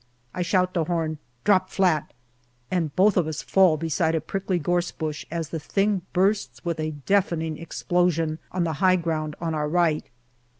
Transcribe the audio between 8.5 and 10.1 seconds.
on the high ground on our right.